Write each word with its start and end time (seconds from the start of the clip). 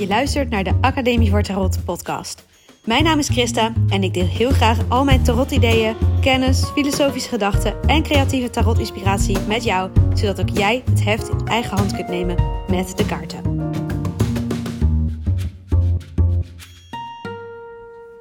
Je 0.00 0.06
luistert 0.06 0.50
naar 0.50 0.64
de 0.64 0.78
Academie 0.80 1.30
voor 1.30 1.42
Tarot 1.42 1.84
podcast. 1.84 2.44
Mijn 2.84 3.04
naam 3.04 3.18
is 3.18 3.28
Christa 3.28 3.72
en 3.88 4.02
ik 4.02 4.14
deel 4.14 4.26
heel 4.26 4.50
graag 4.50 4.78
al 4.88 5.04
mijn 5.04 5.22
tarot-ideeën, 5.22 5.96
kennis, 6.20 6.64
filosofische 6.64 7.28
gedachten 7.28 7.82
en 7.82 8.02
creatieve 8.02 8.50
tarot-inspiratie 8.50 9.38
met 9.40 9.64
jou, 9.64 9.90
zodat 10.14 10.40
ook 10.40 10.48
jij 10.48 10.82
het 10.90 11.04
heft 11.04 11.28
in 11.28 11.46
eigen 11.46 11.76
hand 11.76 11.94
kunt 11.94 12.08
nemen 12.08 12.36
met 12.68 12.96
de 12.96 13.06
kaarten. 13.06 13.70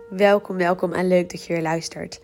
Welkom, 0.10 0.58
welkom 0.58 0.94
en 0.94 1.08
leuk 1.08 1.30
dat 1.32 1.46
je 1.46 1.54
weer 1.54 1.62
luistert. 1.62 2.22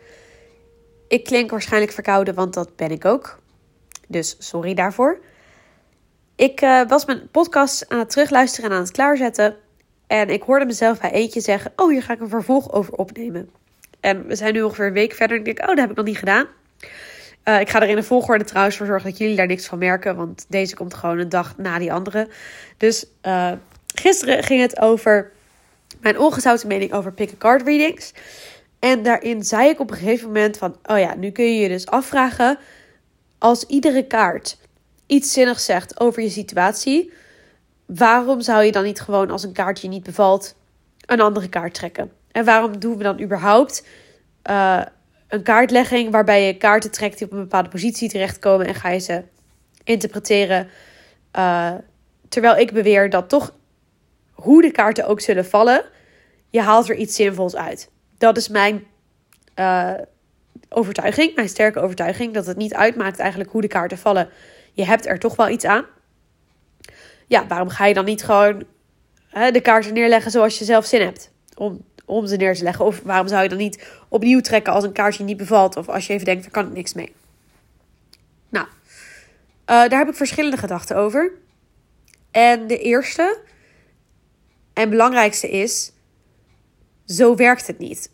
Ik 1.08 1.24
klink 1.24 1.52
waarschijnlijk 1.52 1.92
verkouden, 1.92 2.34
want 2.34 2.54
dat 2.54 2.76
ben 2.76 2.92
ik 2.92 3.06
ook. 3.06 3.40
Dus 4.08 4.36
sorry 4.40 4.74
daarvoor. 4.74 5.20
Ik 6.36 6.62
uh, 6.62 6.82
was 6.88 7.06
mijn 7.06 7.30
podcast 7.32 7.90
aan 7.90 8.00
het 8.00 8.10
terugluisteren 8.10 8.70
en 8.70 8.76
aan 8.76 8.82
het 8.82 8.92
klaarzetten. 8.92 9.56
En 10.08 10.30
ik 10.30 10.42
hoorde 10.42 10.66
mezelf 10.66 11.00
bij 11.00 11.12
eentje 11.12 11.42
zeggen: 11.42 11.72
Oh, 11.76 11.90
hier 11.90 12.04
ga 12.04 12.14
ik 12.14 12.20
een 12.20 12.30
vervolg 12.30 12.72
over 12.72 12.94
opnemen. 12.94 13.50
En 14.00 14.28
we 14.28 14.36
zijn 14.36 14.54
nu 14.54 14.62
ongeveer 14.62 14.86
een 14.86 14.94
week 14.94 15.14
verder. 15.14 15.38
En 15.38 15.46
ik 15.46 15.56
denk: 15.56 15.70
Oh, 15.70 15.76
dat 15.76 15.78
heb 15.78 15.90
ik 15.90 15.96
nog 15.96 16.06
niet 16.06 16.18
gedaan. 16.18 16.48
Uh, 17.46 17.60
ik 17.60 17.70
ga 17.70 17.82
er 17.82 17.90
in 17.90 17.96
de 17.96 18.04
volgorde 18.04 18.44
trouwens 18.44 18.78
voor 18.78 18.86
zorgen 18.86 19.10
dat 19.10 19.18
jullie 19.18 19.36
daar 19.36 19.48
niks 19.48 19.66
van 19.66 19.78
merken. 19.78 20.16
Want 20.16 20.46
deze 20.48 20.76
komt 20.76 20.94
gewoon 20.94 21.20
een 21.20 21.30
dag 21.30 21.58
na 21.58 21.80
die 21.80 21.94
andere. 21.94 22.28
Dus 22.78 23.06
uh, 23.24 23.52
gisteren 23.96 24.44
ging 24.44 24.62
het 24.62 24.80
over 24.80 25.32
mijn 26.02 26.20
ongezouten 26.20 26.68
mening 26.68 26.94
over 26.94 27.12
pick-a-card 27.12 27.62
readings. 27.62 28.14
En 28.80 29.04
daarin 29.04 29.44
zei 29.44 29.70
ik 29.70 29.80
op 29.80 29.92
een 29.92 29.98
gegeven 29.98 30.28
moment 30.28 30.58
van... 30.58 30.78
Oh 30.84 31.00
ja, 31.00 31.16
nu 31.16 31.32
kun 31.32 31.46
je 31.46 31.62
je 31.62 31.68
dus 31.68 31.88
afvragen... 31.88 32.58
Als 33.38 33.64
iedere 33.64 34.08
kaart 34.08 34.58
iets 35.06 35.34
zinnigs 35.34 35.66
zegt 35.66 36.00
over 36.00 36.22
je 36.22 36.30
situatie, 36.30 37.12
waarom 37.86 38.42
zou 38.42 38.64
je 38.64 38.72
dan 38.72 38.84
niet 38.84 39.02
gewoon 39.02 39.32
als 39.32 39.44
een 39.44 39.54
kaartje 39.54 39.88
niet 39.88 40.04
bevalt, 40.04 40.56
een 41.06 41.22
andere 41.22 41.50
kaart 41.50 41.74
trekken? 41.74 42.12
En 42.32 42.46
waarom 42.46 42.80
doen 42.80 42.98
we 42.98 43.04
dan 43.04 43.22
überhaupt 43.22 43.86
uh, 44.50 44.82
een 45.28 45.44
kaartlegging 45.44 46.12
waarbij 46.12 46.46
je 46.46 46.58
kaarten 46.58 46.92
trekt 46.92 47.18
die 47.18 47.28
op 47.28 47.34
een 47.34 47.40
bepaalde 47.40 47.70
positie 47.70 48.10
terechtkomen 48.10 48.68
en 48.68 48.76
ga 48.76 48.90
je 48.90 49.00
ze 49.00 49.24
interpreteren? 49.84 50.70
Uh, 51.38 51.74
terwijl 52.30 52.58
ik 52.58 52.72
beweer 52.72 53.10
dat 53.10 53.30
toch, 53.30 53.54
hoe 54.32 54.62
de 54.62 54.72
kaarten 54.72 55.08
ook 55.08 55.22
zullen 55.22 55.46
vallen, 55.46 55.84
je 56.50 56.62
haalt 56.62 56.90
er 56.90 56.96
iets 56.96 57.16
zinvols 57.16 57.56
uit. 57.56 57.90
Dat 58.18 58.38
is 58.38 58.48
mijn 58.48 58.84
uh, 59.60 59.94
overtuiging, 60.70 61.36
mijn 61.36 61.50
sterke 61.50 61.80
overtuiging, 61.80 62.34
dat 62.34 62.46
het 62.46 62.58
niet 62.58 62.74
uitmaakt 62.74 63.20
eigenlijk 63.20 63.52
hoe 63.52 63.62
de 63.62 63.68
kaarten 63.68 63.98
vallen 63.98 64.30
je 64.76 64.86
hebt 64.86 65.06
er 65.06 65.20
toch 65.20 65.36
wel 65.36 65.50
iets 65.50 65.66
aan. 65.66 65.86
Ja, 67.28 67.48
waarom 67.48 67.70
ga 67.70 67.86
je 67.86 67.94
dan 67.94 68.06
niet 68.06 68.24
gewoon 68.24 68.64
hè, 69.28 69.52
de 69.52 69.62
kaarten 69.62 69.94
neerleggen 69.94 70.32
zoals 70.32 70.60
je 70.60 70.66
zelf 70.66 70.86
zin 70.86 71.02
hebt 71.02 71.32
om, 71.56 71.86
om 72.06 72.28
ze 72.28 72.36
neer 72.36 72.56
te 72.56 72.64
leggen? 72.64 72.86
Of 72.86 73.02
waarom 73.04 73.28
zou 73.28 73.44
je 73.44 73.50
dan 73.50 73.58
niet 73.58 73.88
opnieuw 74.10 74.42
trekken 74.42 74.74
als 74.74 74.84
een 74.84 74.92
kaartje 74.92 75.24
niet 75.24 75.38
bevalt? 75.38 75.78
Of 75.78 75.90
als 75.90 76.08
je 76.08 76.14
even 76.14 76.26
denkt, 76.26 76.42
daar 76.42 76.52
kan 76.52 76.68
ik 76.68 76.74
niks 76.74 76.94
mee. 76.94 77.14
Nou, 78.50 78.68
uh, 78.68 78.72
daar 79.66 79.98
heb 79.98 80.08
ik 80.08 80.16
verschillende 80.16 80.58
gedachten 80.58 80.96
over. 80.96 81.32
En 82.32 82.68
de 82.68 82.78
eerste 82.78 83.40
en 84.74 84.90
belangrijkste 84.90 85.50
is: 85.50 85.92
zo 87.06 87.36
werkt 87.36 87.68
het 87.68 87.80
niet. 87.80 88.12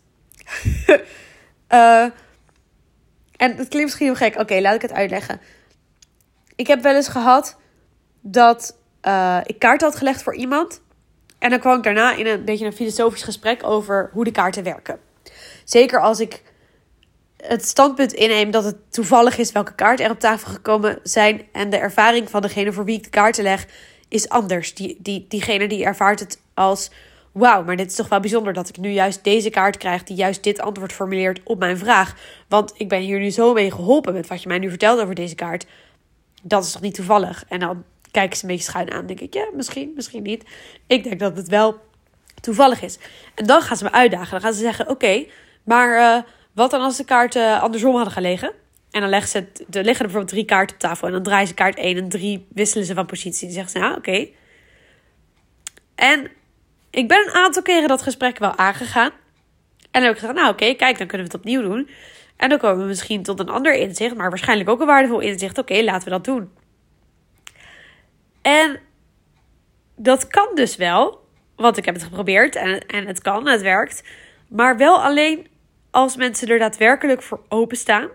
uh, 1.68 2.02
en 3.36 3.56
het 3.56 3.68
klinkt 3.68 3.82
misschien 3.82 4.06
heel 4.06 4.14
gek. 4.14 4.38
Oké, 4.38 4.60
laat 4.60 4.74
ik 4.74 4.82
het 4.82 4.92
uitleggen. 4.92 5.40
Ik 6.56 6.66
heb 6.66 6.82
wel 6.82 6.94
eens 6.94 7.08
gehad 7.08 7.56
dat 8.20 8.78
uh, 9.02 9.38
ik 9.44 9.58
kaarten 9.58 9.88
had 9.88 9.96
gelegd 9.96 10.22
voor 10.22 10.34
iemand. 10.34 10.80
En 11.38 11.50
dan 11.50 11.58
kwam 11.58 11.76
ik 11.76 11.82
daarna 11.82 12.14
in 12.14 12.26
een 12.26 12.44
beetje 12.44 12.66
een 12.66 12.72
filosofisch 12.72 13.22
gesprek 13.22 13.66
over 13.66 14.10
hoe 14.12 14.24
de 14.24 14.30
kaarten 14.30 14.62
werken. 14.62 14.98
Zeker 15.64 16.00
als 16.00 16.20
ik 16.20 16.42
het 17.36 17.64
standpunt 17.64 18.12
inneem 18.12 18.50
dat 18.50 18.64
het 18.64 18.92
toevallig 18.92 19.38
is 19.38 19.52
welke 19.52 19.74
kaarten 19.74 20.04
er 20.04 20.10
op 20.10 20.20
tafel 20.20 20.52
gekomen 20.52 20.98
zijn. 21.02 21.42
En 21.52 21.70
de 21.70 21.76
ervaring 21.76 22.30
van 22.30 22.42
degene 22.42 22.72
voor 22.72 22.84
wie 22.84 22.96
ik 22.96 23.04
de 23.04 23.10
kaarten 23.10 23.42
leg 23.42 23.66
is 24.08 24.28
anders. 24.28 24.74
Die, 24.74 24.96
die, 25.00 25.24
diegene 25.28 25.68
die 25.68 25.84
ervaart 25.84 26.20
het 26.20 26.40
als: 26.54 26.90
wauw, 27.32 27.64
maar 27.64 27.76
dit 27.76 27.90
is 27.90 27.96
toch 27.96 28.08
wel 28.08 28.20
bijzonder 28.20 28.52
dat 28.52 28.68
ik 28.68 28.76
nu 28.76 28.90
juist 28.90 29.24
deze 29.24 29.50
kaart 29.50 29.76
krijg 29.76 30.02
die 30.02 30.16
juist 30.16 30.42
dit 30.42 30.60
antwoord 30.60 30.92
formuleert 30.92 31.40
op 31.44 31.58
mijn 31.58 31.78
vraag. 31.78 32.14
Want 32.48 32.72
ik 32.76 32.88
ben 32.88 33.00
hier 33.00 33.18
nu 33.18 33.30
zo 33.30 33.52
mee 33.52 33.70
geholpen 33.70 34.12
met 34.12 34.26
wat 34.26 34.42
je 34.42 34.48
mij 34.48 34.58
nu 34.58 34.68
vertelt 34.68 35.00
over 35.00 35.14
deze 35.14 35.34
kaart 35.34 35.66
dat 36.42 36.64
is 36.64 36.72
toch 36.72 36.82
niet 36.82 36.94
toevallig? 36.94 37.44
En 37.48 37.60
dan 37.60 37.84
kijken 38.10 38.36
ze 38.36 38.44
een 38.44 38.50
beetje 38.50 38.64
schuin 38.64 38.92
aan. 38.92 39.06
denk 39.06 39.20
ik, 39.20 39.34
ja, 39.34 39.48
misschien, 39.54 39.92
misschien 39.94 40.22
niet. 40.22 40.44
Ik 40.86 41.04
denk 41.04 41.20
dat 41.20 41.36
het 41.36 41.48
wel 41.48 41.80
toevallig 42.40 42.82
is. 42.82 42.98
En 43.34 43.46
dan 43.46 43.62
gaan 43.62 43.76
ze 43.76 43.84
me 43.84 43.92
uitdagen. 43.92 44.30
Dan 44.30 44.40
gaan 44.40 44.52
ze 44.52 44.60
zeggen, 44.60 44.88
oké, 44.88 45.24
maar 45.62 46.16
uh, 46.16 46.22
wat 46.52 46.70
dan 46.70 46.80
als 46.80 46.96
de 46.96 47.04
kaarten 47.04 47.60
andersom 47.60 47.94
hadden 47.94 48.12
gelegen? 48.12 48.52
En 48.90 49.00
dan 49.00 49.10
leggen 49.10 49.28
ze 49.28 49.38
het, 49.38 49.58
er 49.58 49.84
liggen 49.84 49.84
er 49.84 50.12
bijvoorbeeld 50.12 50.28
drie 50.28 50.44
kaarten 50.44 50.74
op 50.74 50.80
tafel. 50.80 51.06
En 51.06 51.12
dan 51.12 51.22
draaien 51.22 51.48
ze 51.48 51.54
kaart 51.54 51.76
1 51.76 51.96
en 51.96 52.08
3, 52.08 52.46
wisselen 52.48 52.86
ze 52.86 52.94
van 52.94 53.06
positie. 53.06 53.46
En 53.46 53.52
zeggen 53.52 53.72
ze, 53.72 53.78
ja, 53.78 53.94
oké. 53.94 54.28
En 55.94 56.30
ik 56.90 57.08
ben 57.08 57.18
een 57.26 57.34
aantal 57.34 57.62
keren 57.62 57.88
dat 57.88 58.02
gesprek 58.02 58.38
wel 58.38 58.56
aangegaan. 58.56 59.10
En 59.10 60.00
dan 60.00 60.02
heb 60.02 60.12
ik 60.12 60.18
gezegd, 60.18 60.38
nou 60.38 60.52
oké, 60.52 60.74
kijk, 60.74 60.98
dan 60.98 61.06
kunnen 61.06 61.26
we 61.26 61.32
het 61.32 61.40
opnieuw 61.42 61.62
doen. 61.62 61.88
En 62.42 62.48
dan 62.48 62.58
komen 62.58 62.82
we 62.82 62.88
misschien 62.88 63.22
tot 63.22 63.40
een 63.40 63.48
ander 63.48 63.74
inzicht, 63.74 64.16
maar 64.16 64.28
waarschijnlijk 64.28 64.68
ook 64.68 64.80
een 64.80 64.86
waardevol 64.86 65.20
inzicht. 65.20 65.58
Oké, 65.58 65.82
laten 65.82 66.04
we 66.04 66.10
dat 66.10 66.24
doen. 66.24 66.50
En 68.42 68.80
dat 69.96 70.26
kan 70.26 70.48
dus 70.54 70.76
wel, 70.76 71.24
want 71.56 71.76
ik 71.76 71.84
heb 71.84 71.94
het 71.94 72.04
geprobeerd 72.04 72.56
en, 72.56 72.86
en 72.86 73.06
het 73.06 73.20
kan, 73.20 73.48
het 73.48 73.62
werkt. 73.62 74.02
Maar 74.48 74.76
wel 74.76 75.02
alleen 75.02 75.46
als 75.90 76.16
mensen 76.16 76.48
er 76.48 76.58
daadwerkelijk 76.58 77.22
voor 77.22 77.40
openstaan. 77.48 78.08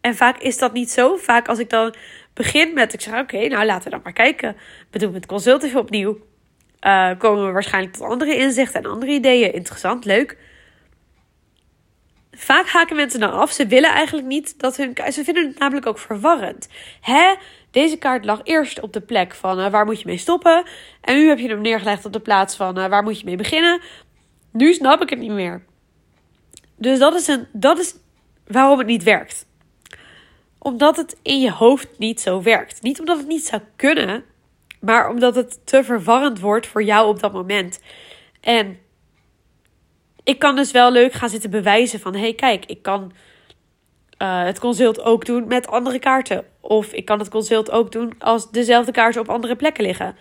En 0.00 0.14
vaak 0.14 0.38
is 0.38 0.58
dat 0.58 0.72
niet 0.72 0.90
zo. 0.90 1.16
Vaak 1.16 1.48
als 1.48 1.58
ik 1.58 1.70
dan 1.70 1.94
begin 2.34 2.74
met, 2.74 2.92
ik 2.92 3.00
zeg 3.00 3.20
oké, 3.20 3.46
nou 3.46 3.64
laten 3.64 3.84
we 3.84 3.90
dan 3.90 4.00
maar 4.02 4.12
kijken. 4.12 4.56
We 4.90 4.98
doen 4.98 5.14
het 5.14 5.26
consult 5.26 5.74
opnieuw. 5.74 6.18
Uh, 6.80 7.10
komen 7.18 7.46
we 7.46 7.52
waarschijnlijk 7.52 7.96
tot 7.96 8.08
andere 8.08 8.36
inzichten 8.36 8.82
en 8.82 8.90
andere 8.90 9.12
ideeën. 9.12 9.52
Interessant, 9.52 10.04
leuk 10.04 10.36
vaak 12.32 12.66
haken 12.66 12.96
mensen 12.96 13.20
dan 13.20 13.32
af. 13.32 13.52
Ze 13.52 13.66
willen 13.66 13.90
eigenlijk 13.90 14.26
niet 14.26 14.58
dat 14.60 14.76
hun. 14.76 14.96
Ze 15.12 15.24
vinden 15.24 15.46
het 15.46 15.58
namelijk 15.58 15.86
ook 15.86 15.98
verwarrend. 15.98 16.68
Hè? 17.00 17.34
Deze 17.70 17.96
kaart 17.96 18.24
lag 18.24 18.40
eerst 18.44 18.80
op 18.80 18.92
de 18.92 19.00
plek 19.00 19.34
van 19.34 19.60
uh, 19.60 19.70
waar 19.70 19.84
moet 19.84 20.00
je 20.00 20.06
mee 20.06 20.18
stoppen. 20.18 20.64
En 21.00 21.16
nu 21.16 21.28
heb 21.28 21.38
je 21.38 21.48
hem 21.48 21.60
neergelegd 21.60 22.04
op 22.04 22.12
de 22.12 22.20
plaats 22.20 22.56
van 22.56 22.78
uh, 22.78 22.86
waar 22.86 23.02
moet 23.02 23.18
je 23.18 23.24
mee 23.24 23.36
beginnen. 23.36 23.80
Nu 24.50 24.72
snap 24.72 25.02
ik 25.02 25.10
het 25.10 25.18
niet 25.18 25.30
meer. 25.30 25.64
Dus 26.76 26.98
dat 26.98 27.14
is, 27.14 27.26
een, 27.26 27.46
dat 27.52 27.78
is 27.78 27.94
waarom 28.46 28.78
het 28.78 28.86
niet 28.86 29.02
werkt. 29.02 29.46
Omdat 30.58 30.96
het 30.96 31.16
in 31.22 31.40
je 31.40 31.50
hoofd 31.50 31.98
niet 31.98 32.20
zo 32.20 32.42
werkt. 32.42 32.82
Niet 32.82 33.00
omdat 33.00 33.18
het 33.18 33.26
niet 33.26 33.46
zou 33.46 33.62
kunnen, 33.76 34.24
maar 34.80 35.08
omdat 35.10 35.34
het 35.34 35.66
te 35.66 35.84
verwarrend 35.84 36.40
wordt 36.40 36.66
voor 36.66 36.82
jou 36.82 37.08
op 37.08 37.20
dat 37.20 37.32
moment. 37.32 37.80
En 38.40 38.78
ik 40.24 40.38
kan 40.38 40.56
dus 40.56 40.70
wel 40.70 40.92
leuk 40.92 41.12
gaan 41.12 41.28
zitten 41.28 41.50
bewijzen 41.50 42.00
van... 42.00 42.14
hey, 42.14 42.34
kijk, 42.34 42.64
ik 42.66 42.82
kan 42.82 43.12
uh, 44.22 44.44
het 44.44 44.58
consult 44.58 45.02
ook 45.02 45.24
doen 45.24 45.46
met 45.46 45.66
andere 45.66 45.98
kaarten. 45.98 46.44
Of 46.60 46.92
ik 46.92 47.04
kan 47.04 47.18
het 47.18 47.28
consult 47.28 47.70
ook 47.70 47.92
doen 47.92 48.14
als 48.18 48.50
dezelfde 48.50 48.92
kaarten 48.92 49.20
op 49.20 49.28
andere 49.28 49.56
plekken 49.56 49.84
liggen. 49.84 50.16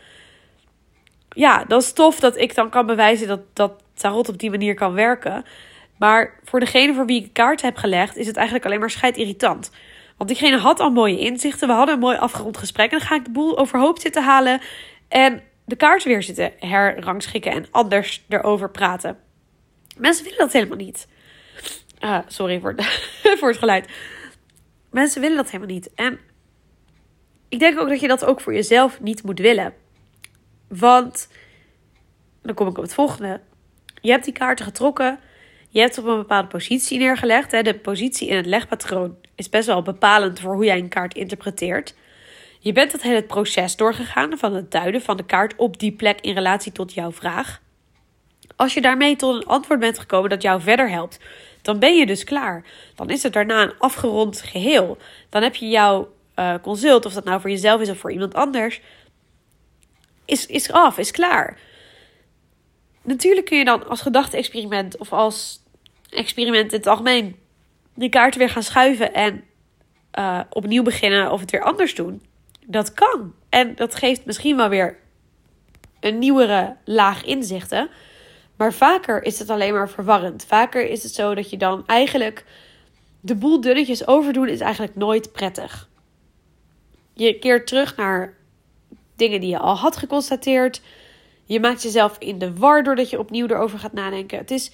Ja, 1.29 1.65
dat 1.67 1.81
is 1.81 1.93
tof 1.93 2.19
dat 2.19 2.37
ik 2.37 2.55
dan 2.55 2.69
kan 2.69 2.85
bewijzen 2.85 3.27
dat, 3.27 3.41
dat 3.53 3.83
tarot 3.93 4.29
op 4.29 4.39
die 4.39 4.49
manier 4.49 4.73
kan 4.73 4.93
werken. 4.93 5.45
Maar 5.97 6.39
voor 6.43 6.59
degene 6.59 6.93
voor 6.93 7.05
wie 7.05 7.23
ik 7.23 7.33
kaarten 7.33 7.65
heb 7.65 7.77
gelegd... 7.77 8.17
is 8.17 8.27
het 8.27 8.35
eigenlijk 8.35 8.65
alleen 8.65 8.79
maar 8.79 8.89
scheid 8.89 9.17
irritant. 9.17 9.71
Want 10.17 10.29
diegene 10.29 10.57
had 10.57 10.79
al 10.79 10.91
mooie 10.91 11.19
inzichten. 11.19 11.67
We 11.67 11.73
hadden 11.73 11.95
een 11.95 12.01
mooi 12.01 12.17
afgerond 12.17 12.57
gesprek. 12.57 12.91
En 12.91 12.97
dan 12.97 13.07
ga 13.07 13.15
ik 13.15 13.25
de 13.25 13.31
boel 13.31 13.57
overhoop 13.57 13.99
zitten 13.99 14.23
halen... 14.23 14.61
en 15.07 15.41
de 15.65 15.75
kaarten 15.75 16.07
weer 16.07 16.23
zitten 16.23 16.51
herrangschikken 16.59 17.51
en 17.51 17.65
anders 17.71 18.25
erover 18.29 18.69
praten. 18.69 19.17
Mensen 20.01 20.23
willen 20.23 20.39
dat 20.39 20.51
helemaal 20.51 20.77
niet. 20.77 21.07
Uh, 22.03 22.19
sorry 22.27 22.59
voor, 22.59 22.75
voor 23.39 23.49
het 23.49 23.57
geluid. 23.57 23.89
Mensen 24.89 25.21
willen 25.21 25.37
dat 25.37 25.49
helemaal 25.49 25.73
niet. 25.73 25.93
En 25.93 26.19
ik 27.49 27.59
denk 27.59 27.79
ook 27.79 27.89
dat 27.89 27.99
je 27.99 28.07
dat 28.07 28.25
ook 28.25 28.41
voor 28.41 28.53
jezelf 28.53 29.01
niet 29.01 29.23
moet 29.23 29.39
willen. 29.39 29.73
Want, 30.67 31.27
dan 32.41 32.55
kom 32.55 32.67
ik 32.67 32.77
op 32.77 32.83
het 32.83 32.93
volgende. 32.93 33.41
Je 34.01 34.11
hebt 34.11 34.23
die 34.23 34.33
kaarten 34.33 34.65
getrokken. 34.65 35.19
Je 35.69 35.79
hebt 35.79 35.97
op 35.97 36.05
een 36.05 36.17
bepaalde 36.17 36.47
positie 36.47 36.99
neergelegd. 36.99 37.51
Hè. 37.51 37.61
De 37.61 37.79
positie 37.79 38.27
in 38.27 38.35
het 38.35 38.45
legpatroon 38.45 39.17
is 39.35 39.49
best 39.49 39.67
wel 39.67 39.81
bepalend 39.81 40.39
voor 40.39 40.53
hoe 40.53 40.65
jij 40.65 40.77
een 40.77 40.89
kaart 40.89 41.15
interpreteert. 41.15 41.95
Je 42.59 42.71
bent 42.71 42.91
het 42.91 43.01
hele 43.01 43.23
proces 43.23 43.75
doorgegaan 43.75 44.37
van 44.37 44.55
het 44.55 44.71
duiden 44.71 45.01
van 45.01 45.17
de 45.17 45.25
kaart 45.25 45.55
op 45.55 45.79
die 45.79 45.91
plek 45.91 46.21
in 46.21 46.33
relatie 46.33 46.71
tot 46.71 46.93
jouw 46.93 47.11
vraag. 47.11 47.61
Als 48.61 48.73
je 48.73 48.81
daarmee 48.81 49.15
tot 49.15 49.35
een 49.35 49.47
antwoord 49.47 49.79
bent 49.79 49.99
gekomen 49.99 50.29
dat 50.29 50.41
jou 50.41 50.61
verder 50.61 50.89
helpt, 50.89 51.19
dan 51.61 51.79
ben 51.79 51.95
je 51.95 52.05
dus 52.05 52.23
klaar. 52.23 52.63
Dan 52.95 53.09
is 53.09 53.23
het 53.23 53.33
daarna 53.33 53.61
een 53.61 53.77
afgerond 53.77 54.41
geheel. 54.41 54.97
Dan 55.29 55.43
heb 55.43 55.55
je 55.55 55.67
jouw 55.67 56.13
uh, 56.35 56.55
consult, 56.61 57.05
of 57.05 57.13
dat 57.13 57.23
nou 57.23 57.41
voor 57.41 57.49
jezelf 57.49 57.81
is 57.81 57.89
of 57.89 57.97
voor 57.97 58.11
iemand 58.11 58.33
anders, 58.33 58.81
is, 60.25 60.45
is 60.45 60.71
af, 60.71 60.97
is 60.97 61.11
klaar. 61.11 61.59
natuurlijk 63.01 63.45
kun 63.45 63.57
je 63.57 63.65
dan 63.65 63.87
als 63.87 64.01
gedachte-experiment 64.01 64.97
of 64.97 65.13
als 65.13 65.59
experiment 66.09 66.71
in 66.71 66.77
het 66.77 66.87
algemeen 66.87 67.35
die 67.93 68.09
kaarten 68.09 68.39
weer 68.39 68.49
gaan 68.49 68.63
schuiven 68.63 69.13
en 69.13 69.43
uh, 70.19 70.39
opnieuw 70.49 70.83
beginnen 70.83 71.31
of 71.31 71.39
het 71.39 71.51
weer 71.51 71.63
anders 71.63 71.95
doen. 71.95 72.25
Dat 72.65 72.93
kan. 72.93 73.33
En 73.49 73.75
dat 73.75 73.95
geeft 73.95 74.25
misschien 74.25 74.57
wel 74.57 74.69
weer 74.69 74.97
een 75.99 76.19
nieuwere 76.19 76.75
laag 76.85 77.23
inzichten. 77.23 77.89
Maar 78.61 78.73
vaker 78.73 79.23
is 79.23 79.39
het 79.39 79.49
alleen 79.49 79.73
maar 79.73 79.89
verwarrend. 79.89 80.45
Vaker 80.45 80.89
is 80.89 81.03
het 81.03 81.13
zo 81.13 81.35
dat 81.35 81.49
je 81.49 81.57
dan 81.57 81.83
eigenlijk 81.87 82.45
de 83.19 83.35
boel 83.35 83.61
dunnetjes 83.61 84.07
overdoen 84.07 84.47
is 84.47 84.59
eigenlijk 84.59 84.95
nooit 84.95 85.31
prettig. 85.31 85.89
Je 87.13 87.39
keert 87.39 87.67
terug 87.67 87.95
naar 87.95 88.37
dingen 89.15 89.39
die 89.39 89.49
je 89.49 89.59
al 89.59 89.75
had 89.77 89.97
geconstateerd. 89.97 90.81
Je 91.43 91.59
maakt 91.59 91.81
jezelf 91.81 92.17
in 92.17 92.39
de 92.39 92.53
war 92.53 92.83
doordat 92.83 93.09
je 93.09 93.19
opnieuw 93.19 93.47
erover 93.47 93.79
gaat 93.79 93.93
nadenken. 93.93 94.37
Het 94.37 94.51
is. 94.51 94.71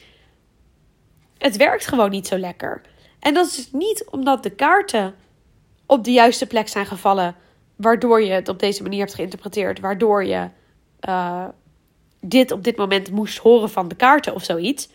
Het 1.38 1.58
werkt 1.58 1.88
gewoon 1.88 2.10
niet 2.10 2.28
zo 2.28 2.38
lekker. 2.38 2.82
En 3.20 3.34
dat 3.34 3.46
is 3.46 3.72
niet 3.72 4.06
omdat 4.10 4.44
de 4.44 4.52
kaarten 4.56 5.16
op 5.86 6.04
de 6.04 6.12
juiste 6.12 6.48
plek 6.48 6.68
zijn 6.68 6.86
gevallen, 6.86 7.36
waardoor 7.76 8.22
je 8.22 8.32
het 8.32 8.50
op 8.50 8.60
deze 8.60 8.84
manier 8.84 9.00
hebt 9.00 9.16
geïnterpreteerd, 9.16 9.80
waardoor 9.80 10.26
je 10.26 10.50
uh, 11.10 11.48
dit 12.22 12.52
op 12.52 12.64
dit 12.64 12.78
moment 12.78 13.12
moest 13.12 13.38
horen 13.38 13.70
van 13.70 13.88
de 13.88 13.96
kaarten 13.96 14.34
of 14.34 14.44
zoiets. 14.44 14.90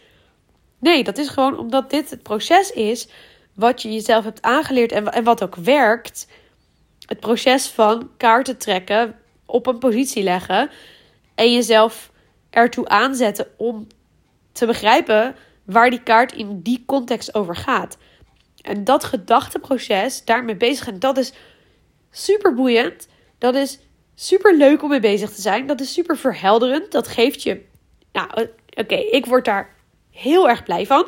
Nee, 0.78 1.04
dat 1.04 1.18
is 1.18 1.28
gewoon 1.28 1.58
omdat 1.58 1.90
dit 1.90 2.10
het 2.10 2.22
proces 2.22 2.70
is 2.70 3.08
wat 3.54 3.82
je 3.82 3.92
jezelf 3.92 4.24
hebt 4.24 4.42
aangeleerd 4.42 4.92
en, 4.92 5.12
en 5.12 5.24
wat 5.24 5.42
ook 5.42 5.56
werkt. 5.56 6.28
Het 7.06 7.20
proces 7.20 7.66
van 7.66 8.10
kaarten 8.16 8.58
trekken, 8.58 9.14
op 9.46 9.66
een 9.66 9.78
positie 9.78 10.22
leggen 10.22 10.70
en 11.34 11.52
jezelf 11.52 12.10
ertoe 12.50 12.88
aanzetten 12.88 13.46
om 13.56 13.86
te 14.52 14.66
begrijpen 14.66 15.34
waar 15.64 15.90
die 15.90 16.02
kaart 16.02 16.32
in 16.32 16.60
die 16.60 16.82
context 16.86 17.34
over 17.34 17.56
gaat. 17.56 17.96
En 18.62 18.84
dat 18.84 19.04
gedachteproces, 19.04 20.24
daarmee 20.24 20.56
bezig 20.56 20.86
en 20.86 20.98
dat 20.98 21.16
is 21.16 21.32
super 22.10 22.54
boeiend. 22.54 23.08
Dat 23.38 23.54
is 23.54 23.78
super 24.14 24.56
leuk 24.56 24.82
om 24.82 24.88
mee 24.88 25.00
bezig 25.00 25.30
te 25.30 25.40
zijn. 25.40 25.66
Dat 25.66 25.80
is 25.80 25.92
super 25.92 26.16
verhelderend. 26.16 26.92
Dat 26.92 27.08
geeft 27.08 27.42
je. 27.42 27.64
Nou, 28.12 28.48
oké, 28.74 28.94
ik 28.94 29.26
word 29.26 29.44
daar 29.44 29.74
heel 30.10 30.48
erg 30.48 30.62
blij 30.62 30.86
van. 30.86 31.06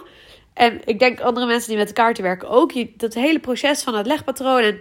En 0.55 0.81
ik 0.85 0.99
denk 0.99 1.21
andere 1.21 1.47
mensen 1.47 1.69
die 1.69 1.79
met 1.79 1.89
de 1.89 1.95
kaarten 1.95 2.23
werken 2.23 2.49
ook. 2.49 2.73
Je, 2.73 2.93
dat 2.97 3.15
hele 3.15 3.41
proces 3.41 3.83
van 3.83 3.95
het 3.95 4.07
legpatroon 4.07 4.63
en 4.63 4.81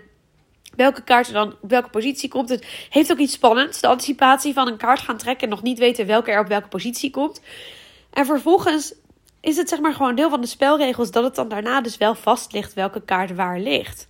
welke 0.76 1.04
kaart 1.04 1.28
er 1.28 1.34
dan 1.34 1.56
op 1.62 1.70
welke 1.70 1.90
positie 1.90 2.30
komt. 2.30 2.50
Het 2.50 2.66
heeft 2.90 3.12
ook 3.12 3.18
iets 3.18 3.34
spannends. 3.34 3.82
De 3.82 3.88
anticipatie 3.88 4.54
van 4.54 4.68
een 4.68 4.78
kaart 4.78 5.00
gaan 5.00 5.18
trekken 5.18 5.44
en 5.44 5.50
nog 5.50 5.64
niet 5.64 5.80
weten 5.80 6.06
welke 6.06 6.32
er 6.32 6.40
op 6.40 6.48
welke 6.48 6.68
positie 6.68 7.12
komt. 7.12 7.42
En 8.12 8.26
vervolgens 8.26 8.94
is 9.42 9.58
het 9.58 9.70
zeg 9.70 9.80
maar 9.80 9.94
gewoon 9.94 10.16
deel 10.16 10.30
van 10.30 10.42
de 10.42 10.48
spelregels 10.48 11.12
dat 11.12 11.24
het 11.24 11.36
dan 11.36 11.50
daarna 11.50 11.82
dus 11.82 11.98
wel 11.98 12.16
vast 12.16 12.52
ligt 12.52 12.74
welke 12.74 13.02
kaart 13.02 13.36
waar 13.36 13.60
ligt. 13.60 14.08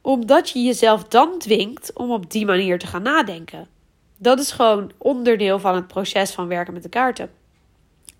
Omdat 0.00 0.50
je 0.50 0.62
jezelf 0.62 1.04
dan 1.04 1.38
dwingt 1.38 1.92
om 1.94 2.10
op 2.10 2.30
die 2.30 2.46
manier 2.46 2.78
te 2.78 2.86
gaan 2.86 3.02
nadenken. 3.02 3.68
Dat 4.16 4.38
is 4.38 4.50
gewoon 4.50 4.92
onderdeel 4.98 5.58
van 5.58 5.74
het 5.74 5.86
proces 5.86 6.30
van 6.30 6.48
werken 6.48 6.72
met 6.72 6.82
de 6.82 6.88
kaarten. 6.88 7.30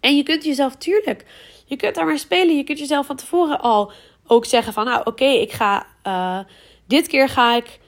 En 0.00 0.16
je 0.16 0.22
kunt 0.22 0.44
jezelf, 0.44 0.76
tuurlijk, 0.76 1.24
je 1.64 1.76
kunt 1.76 1.94
daar 1.94 2.06
maar 2.06 2.18
spelen. 2.18 2.56
Je 2.56 2.64
kunt 2.64 2.78
jezelf 2.78 3.06
van 3.06 3.16
tevoren 3.16 3.60
al 3.60 3.92
ook 4.26 4.44
zeggen 4.44 4.72
van, 4.72 4.84
nou 4.84 5.00
oké, 5.04 5.24
ik 5.24 5.52
ga, 5.52 5.86
uh, 6.06 6.38
dit 6.86 7.06
keer 7.06 7.28
ga 7.28 7.56
ik 7.56 7.78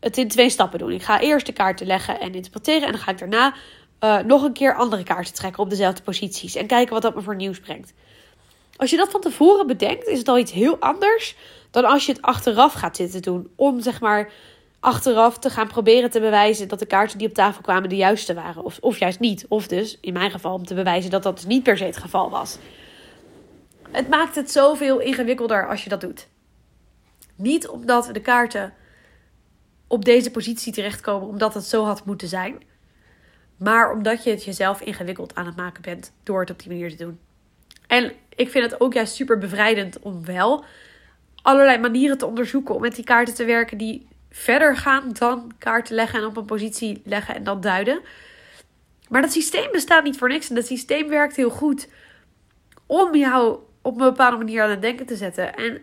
het 0.00 0.18
in 0.18 0.28
twee 0.28 0.50
stappen 0.50 0.78
doen. 0.78 0.90
Ik 0.90 1.02
ga 1.02 1.20
eerst 1.20 1.46
de 1.46 1.52
kaarten 1.52 1.86
leggen 1.86 2.20
en 2.20 2.34
interpreteren 2.34 2.82
en 2.82 2.92
dan 2.92 3.00
ga 3.00 3.10
ik 3.10 3.18
daarna 3.18 3.54
uh, 4.00 4.18
nog 4.18 4.42
een 4.42 4.52
keer 4.52 4.74
andere 4.74 5.02
kaarten 5.02 5.34
trekken 5.34 5.62
op 5.62 5.70
dezelfde 5.70 6.02
posities. 6.02 6.54
En 6.54 6.66
kijken 6.66 6.92
wat 6.92 7.02
dat 7.02 7.14
me 7.14 7.22
voor 7.22 7.36
nieuws 7.36 7.60
brengt. 7.60 7.92
Als 8.76 8.90
je 8.90 8.96
dat 8.96 9.10
van 9.10 9.20
tevoren 9.20 9.66
bedenkt, 9.66 10.06
is 10.06 10.18
het 10.18 10.28
al 10.28 10.38
iets 10.38 10.52
heel 10.52 10.78
anders 10.78 11.36
dan 11.70 11.84
als 11.84 12.06
je 12.06 12.12
het 12.12 12.22
achteraf 12.22 12.72
gaat 12.72 12.96
zitten 12.96 13.22
doen. 13.22 13.50
Om 13.56 13.80
zeg 13.80 14.00
maar 14.00 14.32
achteraf 14.80 15.38
te 15.38 15.50
gaan 15.50 15.68
proberen 15.68 16.10
te 16.10 16.20
bewijzen 16.20 16.68
dat 16.68 16.78
de 16.78 16.86
kaarten 16.86 17.18
die 17.18 17.28
op 17.28 17.34
tafel 17.34 17.62
kwamen 17.62 17.88
de 17.88 17.96
juiste 17.96 18.34
waren. 18.34 18.64
Of, 18.64 18.78
of 18.80 18.98
juist 18.98 19.20
niet. 19.20 19.46
Of 19.48 19.66
dus 19.66 19.98
in 20.00 20.12
mijn 20.12 20.30
geval 20.30 20.54
om 20.54 20.66
te 20.66 20.74
bewijzen 20.74 21.10
dat 21.10 21.22
dat 21.22 21.36
dus 21.36 21.46
niet 21.46 21.62
per 21.62 21.76
se 21.76 21.84
het 21.84 21.96
geval 21.96 22.30
was. 22.30 22.58
Het 23.90 24.08
maakt 24.08 24.34
het 24.34 24.50
zoveel 24.50 24.98
ingewikkelder 24.98 25.68
als 25.68 25.82
je 25.82 25.88
dat 25.88 26.00
doet. 26.00 26.28
Niet 27.36 27.68
omdat 27.68 28.08
de 28.12 28.20
kaarten 28.20 28.74
op 29.86 30.04
deze 30.04 30.30
positie 30.30 30.72
terechtkomen 30.72 31.28
omdat 31.28 31.54
het 31.54 31.64
zo 31.64 31.84
had 31.84 32.04
moeten 32.04 32.28
zijn. 32.28 32.62
Maar 33.56 33.92
omdat 33.92 34.24
je 34.24 34.30
het 34.30 34.44
jezelf 34.44 34.80
ingewikkeld 34.80 35.34
aan 35.34 35.46
het 35.46 35.56
maken 35.56 35.82
bent 35.82 36.12
door 36.22 36.40
het 36.40 36.50
op 36.50 36.58
die 36.58 36.68
manier 36.68 36.90
te 36.90 37.04
doen. 37.04 37.18
En 37.86 38.12
ik 38.34 38.50
vind 38.50 38.70
het 38.70 38.80
ook 38.80 38.92
juist 38.92 39.14
super 39.14 39.38
bevrijdend 39.38 39.98
om 39.98 40.24
wel 40.24 40.64
allerlei 41.42 41.78
manieren 41.78 42.18
te 42.18 42.26
onderzoeken 42.26 42.74
om 42.74 42.80
met 42.80 42.94
die 42.94 43.04
kaarten 43.04 43.34
te 43.34 43.44
werken 43.44 43.78
die 43.78 44.06
verder 44.30 44.76
gaan 44.76 45.12
dan 45.12 45.52
kaarten 45.58 45.94
leggen 45.94 46.20
en 46.20 46.26
op 46.26 46.36
een 46.36 46.44
positie 46.44 47.02
leggen 47.04 47.34
en 47.34 47.44
dan 47.44 47.60
duiden. 47.60 48.00
Maar 49.08 49.22
dat 49.22 49.32
systeem 49.32 49.72
bestaat 49.72 50.04
niet 50.04 50.18
voor 50.18 50.28
niks 50.28 50.48
en 50.48 50.54
dat 50.54 50.66
systeem 50.66 51.08
werkt 51.08 51.36
heel 51.36 51.50
goed 51.50 51.88
om 52.86 53.14
jou 53.14 53.58
op 53.82 53.92
een 53.92 54.06
bepaalde 54.06 54.36
manier 54.36 54.62
aan 54.62 54.70
het 54.70 54.82
denken 54.82 55.06
te 55.06 55.16
zetten 55.16 55.54
en 55.56 55.80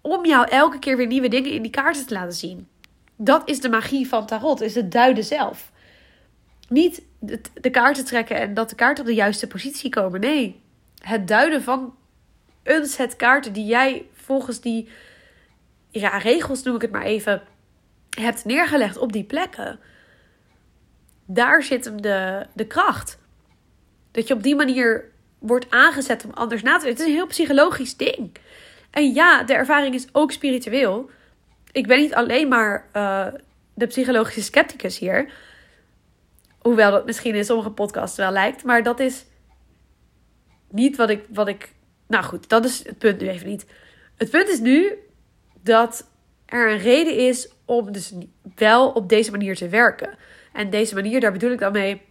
om 0.00 0.26
jou 0.26 0.48
elke 0.48 0.78
keer 0.78 0.96
weer 0.96 1.06
nieuwe 1.06 1.28
dingen 1.28 1.50
in 1.50 1.62
die 1.62 1.70
kaarten 1.70 2.06
te 2.06 2.14
laten 2.14 2.32
zien. 2.32 2.68
Dat 3.16 3.48
is 3.48 3.60
de 3.60 3.68
magie 3.68 4.08
van 4.08 4.26
tarot, 4.26 4.60
is 4.60 4.74
het 4.74 4.92
duiden 4.92 5.24
zelf. 5.24 5.72
Niet 6.68 7.02
de 7.60 7.70
kaarten 7.70 8.04
trekken 8.04 8.36
en 8.36 8.54
dat 8.54 8.68
de 8.68 8.74
kaarten 8.74 9.04
op 9.04 9.08
de 9.10 9.16
juiste 9.16 9.46
positie 9.46 9.90
komen. 9.90 10.20
Nee, 10.20 10.60
het 11.02 11.28
duiden 11.28 11.62
van 11.62 11.94
een 12.62 12.86
set 12.86 13.16
kaarten 13.16 13.52
die 13.52 13.66
jij 13.66 14.06
volgens 14.24 14.60
die 14.60 14.88
ja, 15.90 16.18
regels, 16.18 16.62
noem 16.62 16.74
ik 16.74 16.82
het 16.82 16.90
maar 16.90 17.02
even, 17.02 17.42
hebt 18.10 18.44
neergelegd 18.44 18.96
op 18.96 19.12
die 19.12 19.24
plekken. 19.24 19.80
Daar 21.26 21.62
zit 21.62 21.84
hem 21.84 22.02
de, 22.02 22.46
de 22.54 22.66
kracht. 22.66 23.18
Dat 24.10 24.28
je 24.28 24.34
op 24.34 24.42
die 24.42 24.56
manier 24.56 25.12
wordt 25.38 25.70
aangezet 25.70 26.24
om 26.24 26.30
anders 26.30 26.62
na 26.62 26.78
te 26.78 26.84
denken. 26.84 26.90
Het 26.90 27.00
is 27.00 27.06
een 27.06 27.20
heel 27.20 27.26
psychologisch 27.26 27.96
ding. 27.96 28.36
En 28.90 29.12
ja, 29.12 29.42
de 29.42 29.54
ervaring 29.54 29.94
is 29.94 30.06
ook 30.12 30.32
spiritueel. 30.32 31.10
Ik 31.72 31.86
ben 31.86 31.98
niet 31.98 32.14
alleen 32.14 32.48
maar 32.48 32.88
uh, 32.96 33.26
de 33.74 33.86
psychologische 33.86 34.42
scepticus 34.42 34.98
hier. 34.98 35.32
Hoewel 36.58 36.90
dat 36.90 37.06
misschien 37.06 37.34
in 37.34 37.44
sommige 37.44 37.70
podcasts 37.70 38.16
wel 38.16 38.30
lijkt. 38.30 38.64
Maar 38.64 38.82
dat 38.82 39.00
is 39.00 39.24
niet 40.70 40.96
wat 40.96 41.10
ik, 41.10 41.24
wat 41.28 41.48
ik. 41.48 41.72
Nou 42.06 42.24
goed, 42.24 42.48
dat 42.48 42.64
is 42.64 42.84
het 42.84 42.98
punt 42.98 43.20
nu 43.20 43.28
even 43.28 43.48
niet. 43.48 43.66
Het 44.16 44.30
punt 44.30 44.48
is 44.48 44.60
nu 44.60 44.98
dat 45.62 46.10
er 46.46 46.70
een 46.70 46.78
reden 46.78 47.16
is 47.16 47.48
om 47.64 47.92
dus 47.92 48.12
wel 48.54 48.90
op 48.90 49.08
deze 49.08 49.30
manier 49.30 49.56
te 49.56 49.68
werken. 49.68 50.16
En 50.52 50.70
deze 50.70 50.94
manier, 50.94 51.20
daar 51.20 51.32
bedoel 51.32 51.50
ik 51.50 51.58
dan 51.58 51.72
mee. 51.72 52.02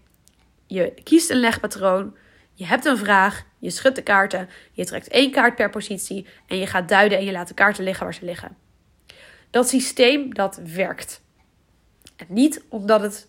Je 0.68 0.94
kiest 1.04 1.30
een 1.30 1.40
legpatroon. 1.40 2.16
Je 2.54 2.66
hebt 2.66 2.86
een 2.86 2.98
vraag. 2.98 3.44
Je 3.60 3.70
schudt 3.70 3.96
de 3.96 4.02
kaarten. 4.02 4.50
Je 4.72 4.86
trekt 4.86 5.08
één 5.08 5.32
kaart 5.32 5.56
per 5.56 5.70
positie. 5.70 6.28
En 6.48 6.58
je 6.58 6.68
gaat 6.68 6.90
duiden 6.90 7.18
en 7.18 7.26
je 7.26 7.32
laat 7.32 7.48
de 7.48 7.54
kaarten 7.54 7.84
liggen 7.84 8.04
waar 8.04 8.14
ze 8.14 8.26
liggen. 8.26 8.58
Dat 9.50 9.70
systeem, 9.70 10.34
dat 10.34 10.60
werkt. 10.64 11.22
En 12.16 12.26
niet 12.30 12.64
omdat 12.70 13.02
het 13.02 13.28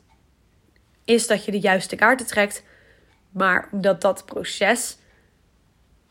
is 1.04 1.26
dat 1.26 1.44
je 1.44 1.50
de 1.50 1.60
juiste 1.60 1.96
kaarten 1.96 2.26
trekt, 2.26 2.64
maar 3.30 3.68
omdat 3.72 4.00
dat 4.00 4.24
proces 4.26 4.98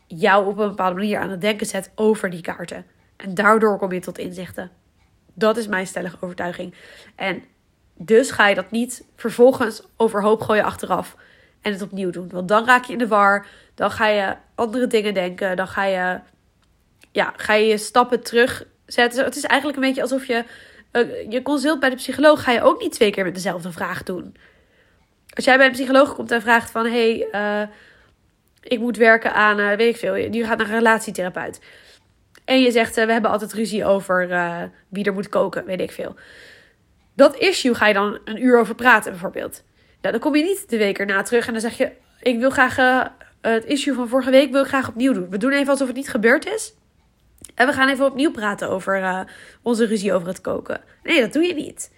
jou 0.06 0.46
op 0.46 0.58
een 0.58 0.68
bepaalde 0.68 0.94
manier 0.94 1.18
aan 1.18 1.30
het 1.30 1.40
denken 1.40 1.66
zet 1.66 1.90
over 1.94 2.30
die 2.30 2.40
kaarten. 2.40 2.86
En 3.16 3.34
daardoor 3.34 3.78
kom 3.78 3.92
je 3.92 4.00
tot 4.00 4.18
inzichten. 4.18 4.70
Dat 5.34 5.56
is 5.56 5.66
mijn 5.66 5.86
stellige 5.86 6.16
overtuiging. 6.20 6.74
En 7.14 7.42
dus 7.96 8.30
ga 8.30 8.48
je 8.48 8.54
dat 8.54 8.70
niet 8.70 9.04
vervolgens 9.16 9.82
overhoop 9.96 10.40
gooien 10.40 10.64
achteraf 10.64 11.16
en 11.62 11.72
het 11.72 11.82
opnieuw 11.82 12.10
doen. 12.10 12.28
Want 12.28 12.48
dan 12.48 12.66
raak 12.66 12.84
je 12.84 12.92
in 12.92 12.98
de 12.98 13.08
war. 13.08 13.46
Dan 13.74 13.90
ga 13.90 14.06
je 14.06 14.36
andere 14.54 14.86
dingen 14.86 15.14
denken. 15.14 15.56
Dan 15.56 15.68
ga 15.68 15.84
je, 15.84 16.20
ja, 17.12 17.32
ga 17.36 17.52
je, 17.52 17.78
stappen 17.78 18.22
terugzetten. 18.22 19.24
Het 19.24 19.36
is 19.36 19.44
eigenlijk 19.44 19.80
een 19.80 19.86
beetje 19.86 20.02
alsof 20.02 20.26
je 20.26 20.44
uh, 20.92 21.30
je 21.30 21.42
consult 21.42 21.80
bij 21.80 21.90
de 21.90 21.96
psycholoog. 21.96 22.42
Ga 22.42 22.52
je 22.52 22.62
ook 22.62 22.80
niet 22.80 22.92
twee 22.92 23.10
keer 23.10 23.24
met 23.24 23.34
dezelfde 23.34 23.72
vraag 23.72 24.02
doen. 24.02 24.36
Als 25.34 25.44
jij 25.44 25.56
bij 25.56 25.66
een 25.66 25.72
psycholoog 25.72 26.14
komt 26.14 26.30
en 26.30 26.42
vraagt 26.42 26.70
van... 26.70 26.86
hey, 26.86 27.28
uh, 27.32 27.68
ik 28.64 28.78
moet 28.78 28.96
werken 28.96 29.34
aan, 29.34 29.60
uh, 29.60 29.68
weet 29.68 29.94
ik 29.94 29.96
veel... 29.96 30.14
je 30.14 30.44
gaat 30.44 30.58
naar 30.58 30.66
een 30.66 30.74
relatietherapeut. 30.74 31.60
En 32.44 32.60
je 32.60 32.70
zegt, 32.70 32.98
uh, 32.98 33.04
we 33.04 33.12
hebben 33.12 33.30
altijd 33.30 33.52
ruzie 33.52 33.84
over 33.84 34.28
wie 34.88 35.04
er 35.04 35.12
moet 35.12 35.28
koken, 35.28 35.64
weet 35.64 35.80
ik 35.80 35.92
veel. 35.92 36.14
Dat 37.16 37.36
issue 37.36 37.74
ga 37.74 37.86
je 37.86 37.94
dan 37.94 38.18
een 38.24 38.44
uur 38.44 38.58
over 38.58 38.74
praten 38.74 39.10
bijvoorbeeld. 39.10 39.64
Nou, 40.00 40.12
dan 40.12 40.20
kom 40.20 40.36
je 40.36 40.42
niet 40.42 40.70
de 40.70 40.76
week 40.76 40.98
erna 40.98 41.22
terug 41.22 41.46
en 41.46 41.52
dan 41.52 41.62
zeg 41.62 41.76
je... 41.76 41.90
ik 42.20 42.38
wil 42.38 42.50
graag 42.50 42.76
het 43.40 43.64
issue 43.64 43.94
van 43.94 44.08
vorige 44.08 44.30
week 44.30 44.50
wil 44.50 44.62
ik 44.62 44.68
graag 44.68 44.88
opnieuw 44.88 45.12
doen. 45.12 45.30
We 45.30 45.36
doen 45.36 45.52
even 45.52 45.68
alsof 45.68 45.86
het 45.86 45.96
niet 45.96 46.10
gebeurd 46.10 46.46
is. 46.46 46.74
En 47.54 47.66
we 47.66 47.72
gaan 47.72 47.88
even 47.88 48.06
opnieuw 48.06 48.30
praten 48.30 48.70
over 48.70 49.26
onze 49.62 49.86
ruzie 49.86 50.12
over 50.12 50.28
het 50.28 50.40
koken. 50.40 50.80
Nee, 51.02 51.20
dat 51.20 51.32
doe 51.32 51.44
je 51.44 51.54
niet. 51.54 51.92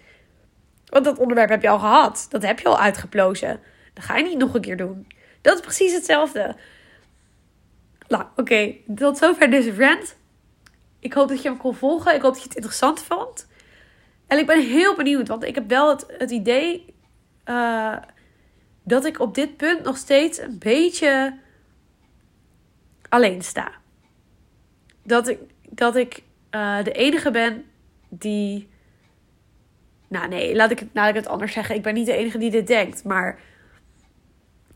Want 0.85 1.05
dat 1.05 1.17
onderwerp 1.17 1.49
heb 1.49 1.61
je 1.61 1.69
al 1.69 1.79
gehad. 1.79 2.27
Dat 2.29 2.41
heb 2.41 2.59
je 2.59 2.67
al 2.67 2.79
uitgeplozen. 2.79 3.59
Dat 3.93 4.03
ga 4.03 4.17
je 4.17 4.23
niet 4.23 4.37
nog 4.37 4.53
een 4.53 4.61
keer 4.61 4.77
doen. 4.77 5.07
Dat 5.47 5.55
is 5.55 5.61
precies 5.61 5.93
hetzelfde. 5.93 6.55
Nou, 8.07 8.25
oké. 8.35 8.75
Tot 8.95 9.17
zover 9.17 9.49
deze 9.49 9.75
rant. 9.75 10.17
Ik 10.99 11.13
hoop 11.13 11.27
dat 11.27 11.41
je 11.41 11.49
hem 11.49 11.57
kon 11.57 11.75
volgen. 11.75 12.15
Ik 12.15 12.21
hoop 12.21 12.33
dat 12.33 12.41
je 12.41 12.47
het 12.47 12.55
interessant 12.55 13.03
vond. 13.03 13.47
En 14.27 14.37
ik 14.37 14.45
ben 14.45 14.67
heel 14.67 14.95
benieuwd, 14.95 15.27
want 15.27 15.43
ik 15.43 15.55
heb 15.55 15.69
wel 15.69 15.89
het, 15.89 16.05
het 16.17 16.31
idee 16.31 16.93
uh, 17.45 17.95
dat 18.83 19.05
ik 19.05 19.19
op 19.19 19.35
dit 19.35 19.57
punt 19.57 19.83
nog 19.83 19.97
steeds 19.97 20.39
een 20.39 20.57
beetje 20.59 21.39
alleen 23.09 23.41
sta. 23.41 23.71
Dat 25.03 25.27
ik, 25.27 25.39
dat 25.69 25.95
ik 25.95 26.23
uh, 26.51 26.83
de 26.83 26.91
enige 26.91 27.31
ben 27.31 27.65
die. 28.09 28.69
Nou, 30.07 30.27
nee, 30.27 30.55
laat 30.55 30.71
ik, 30.71 30.83
laat 30.93 31.09
ik 31.09 31.15
het 31.15 31.27
anders 31.27 31.53
zeggen. 31.53 31.75
Ik 31.75 31.83
ben 31.83 31.93
niet 31.93 32.05
de 32.05 32.13
enige 32.17 32.37
die 32.37 32.51
dit 32.51 32.67
denkt. 32.67 33.03
Maar. 33.03 33.39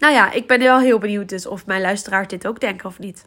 Nou 0.02 0.14
ja, 0.14 0.32
ik 0.32 0.48
ben 0.48 0.60
wel 0.60 0.80
heel 0.80 1.00
benieuwd 1.00 1.30
dus 1.30 1.46
of 1.46 1.66
mijn 1.66 1.82
luisteraars 1.82 2.28
dit 2.28 2.48
ook 2.48 2.60
denken 2.60 2.88
of 2.88 3.00
niet. 3.00 3.26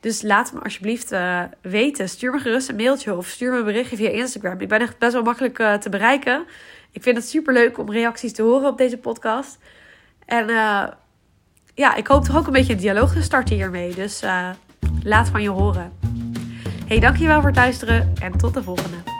Dus 0.00 0.22
laat 0.22 0.52
me 0.52 0.60
alsjeblieft 0.60 1.12
uh, 1.12 1.42
weten. 1.60 2.08
Stuur 2.08 2.32
me 2.32 2.38
gerust 2.38 2.68
een 2.68 2.76
mailtje 2.76 3.16
of 3.16 3.26
stuur 3.26 3.52
me 3.52 3.58
een 3.58 3.64
berichtje 3.64 3.96
via 3.96 4.08
Instagram. 4.08 4.60
Ik 4.60 4.68
ben 4.68 4.80
echt 4.80 4.98
best 4.98 5.12
wel 5.12 5.22
makkelijk 5.22 5.58
uh, 5.58 5.74
te 5.74 5.88
bereiken. 5.88 6.44
Ik 6.90 7.02
vind 7.02 7.16
het 7.16 7.28
super 7.28 7.52
leuk 7.52 7.78
om 7.78 7.90
reacties 7.90 8.32
te 8.32 8.42
horen 8.42 8.68
op 8.68 8.78
deze 8.78 8.98
podcast. 8.98 9.58
En 10.26 10.48
uh, 10.48 10.86
ja, 11.74 11.94
ik 11.94 12.06
hoop 12.06 12.24
toch 12.24 12.36
ook 12.36 12.46
een 12.46 12.52
beetje 12.52 12.72
een 12.72 12.78
dialoog 12.78 13.12
te 13.12 13.22
starten 13.22 13.54
hiermee. 13.54 13.94
Dus 13.94 14.22
laat 15.02 15.28
van 15.28 15.42
je 15.42 15.50
horen. 15.50 15.92
Hey, 16.86 17.00
dankjewel 17.00 17.40
voor 17.40 17.48
het 17.48 17.58
luisteren 17.58 18.12
en 18.20 18.38
tot 18.38 18.54
de 18.54 18.62
volgende. 18.62 19.13